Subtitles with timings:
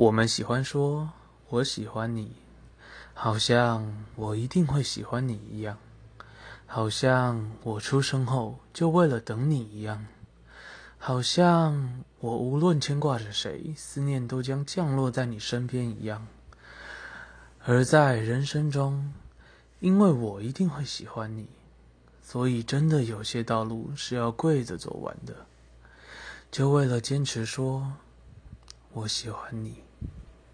[0.00, 1.10] 我们喜欢说
[1.50, 2.32] 我喜欢你。
[3.12, 5.76] 好像我一定会喜欢你一样。
[6.64, 10.06] 好像我出生后就为了等你一样。
[10.96, 16.26] 好像我无论牵挂着谁思念都将降落在你身边一样。
[17.66, 19.12] 而在人生中
[19.80, 21.46] 因为我一定会喜欢你。
[22.22, 25.44] 所以真的有些道路是要跪着走完的。
[26.50, 27.92] 就为了坚持说
[28.94, 29.89] 我喜欢你。